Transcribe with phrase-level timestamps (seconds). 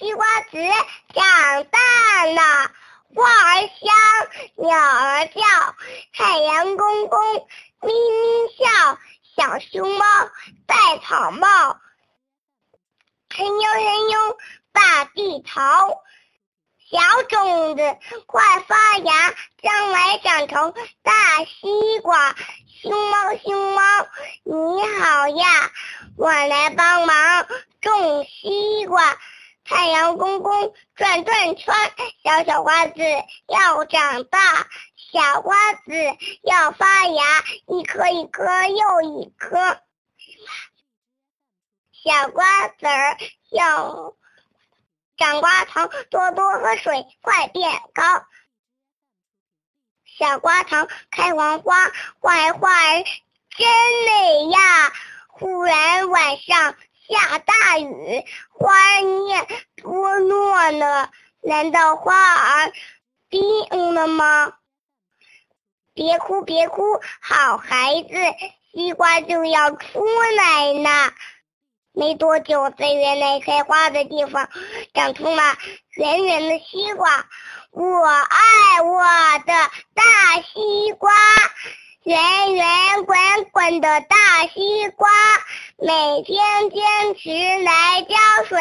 [0.00, 0.56] 西瓜子
[1.12, 2.70] 长大了，
[3.14, 3.94] 花儿香，
[4.56, 5.42] 鸟儿叫，
[6.14, 7.20] 太阳公公
[7.82, 8.98] 咪咪笑，
[9.36, 10.06] 小熊猫
[10.66, 11.78] 戴草帽，
[13.28, 14.38] 嘿呦嘿呦
[14.72, 15.60] 把地头。
[16.90, 17.82] 小种子
[18.24, 20.72] 快发芽，将来长成
[21.02, 22.34] 大西瓜。
[22.80, 23.82] 熊猫熊猫
[24.44, 25.70] 你好呀，
[26.16, 27.46] 我来帮忙
[27.82, 29.18] 种西瓜。
[29.70, 31.72] 太阳公公转转圈，
[32.24, 33.00] 小小瓜子
[33.46, 34.66] 要长大，
[35.12, 35.92] 小瓜子
[36.42, 39.80] 要发芽，一颗一颗又一颗，
[41.92, 43.16] 小瓜子儿
[43.52, 44.16] 要。
[45.16, 48.02] 长瓜糖，多多喝水，快变高。
[50.18, 51.76] 小瓜糖开完花，
[52.18, 53.04] 花花儿
[53.50, 53.68] 真
[54.04, 54.92] 美呀。
[55.28, 56.74] 忽然晚上
[57.10, 59.46] 下大雨，花儿你也
[59.82, 61.10] 多落了。
[61.42, 62.72] 难道花儿
[63.28, 64.54] 病了吗？
[65.92, 66.82] 别哭别哭，
[67.20, 68.14] 好孩子，
[68.72, 70.04] 西瓜就要出
[70.36, 71.12] 来呢。
[71.92, 74.48] 没多久，在原来开花的地方，
[74.94, 75.42] 长出了
[75.96, 77.26] 圆圆的西瓜。
[77.72, 79.02] 我爱我
[79.44, 79.52] 的
[79.94, 81.12] 大西瓜，
[82.04, 83.18] 圆圆滚
[83.50, 85.10] 滚的大西瓜，
[85.82, 87.30] 每天坚持
[87.64, 88.60] 来浇水，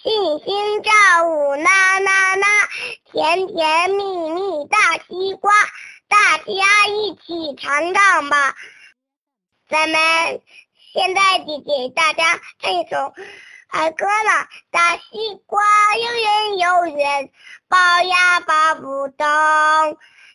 [0.00, 0.92] 细心照
[1.24, 2.46] 顾，啦啦啦，
[3.10, 5.52] 甜甜蜜蜜大西瓜，
[6.06, 8.54] 大家一起尝尝吧，
[9.68, 10.40] 咱们。
[10.92, 12.96] 现在就给大家唱一首
[13.68, 14.48] 儿歌了。
[14.70, 15.02] 大西
[15.46, 15.62] 瓜
[15.96, 17.28] 又圆又圆，
[17.68, 19.26] 抱呀抱不动。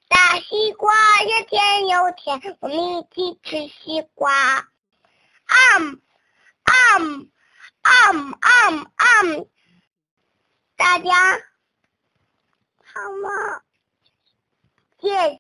[0.10, 4.68] 大西瓜又甜又甜，我们一起吃西瓜。
[5.52, 6.02] um
[6.66, 7.30] um
[7.84, 9.48] um um um，
[10.78, 11.51] 大家。